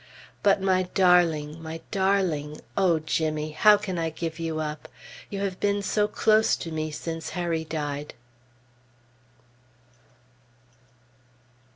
But 0.41 0.59
my 0.63 0.87
darling! 0.95 1.61
my 1.61 1.79
darling! 1.91 2.59
O 2.75 2.97
Jimmy! 2.97 3.51
How 3.51 3.77
can 3.77 3.99
I 3.99 4.09
give 4.09 4.39
you 4.39 4.59
up? 4.59 4.87
You 5.29 5.41
have 5.41 5.59
been 5.59 5.83
so 5.83 6.07
close 6.07 6.55
to 6.55 6.71
me 6.71 6.89
since 6.89 7.29
Harry 7.37 7.63
died! 7.65 8.15